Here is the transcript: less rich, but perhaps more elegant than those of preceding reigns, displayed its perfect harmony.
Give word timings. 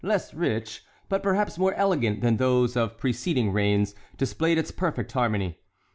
less 0.03 0.33
rich, 0.33 0.83
but 1.09 1.21
perhaps 1.21 1.59
more 1.59 1.75
elegant 1.75 2.21
than 2.21 2.37
those 2.37 2.75
of 2.75 2.97
preceding 2.97 3.53
reigns, 3.53 3.93
displayed 4.17 4.57
its 4.57 4.71
perfect 4.71 5.11
harmony. 5.11 5.59